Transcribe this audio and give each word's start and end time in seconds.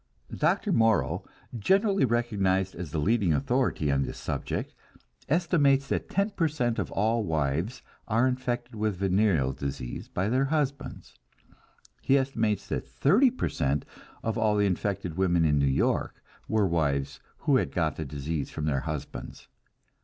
Dr. 0.35 0.71
Morrow, 0.71 1.23
generally 1.55 2.05
recognized 2.05 2.73
as 2.73 2.89
the 2.89 2.97
leading 2.97 3.33
authority 3.33 3.91
on 3.91 4.01
this 4.01 4.17
subject, 4.17 4.73
estimates 5.29 5.89
that 5.89 6.09
ten 6.09 6.31
per 6.31 6.47
cent 6.47 6.79
of 6.79 6.89
all 6.89 7.23
wives 7.23 7.83
are 8.07 8.27
infected 8.27 8.73
with 8.73 8.97
venereal 8.97 9.51
disease 9.53 10.07
by 10.09 10.27
their 10.27 10.45
husbands; 10.45 11.19
he 12.01 12.17
estimates 12.17 12.65
that 12.69 12.87
thirty 12.87 13.29
per 13.29 13.47
cent 13.47 13.85
of 14.23 14.39
all 14.39 14.57
the 14.57 14.65
infected 14.65 15.17
women 15.17 15.45
in 15.45 15.59
New 15.59 15.67
York 15.67 16.23
were 16.47 16.65
wives 16.65 17.19
who 17.41 17.57
had 17.57 17.71
got 17.71 17.95
the 17.95 18.03
disease 18.03 18.49
from 18.49 18.65
their 18.65 18.79
husbands. 18.79 19.49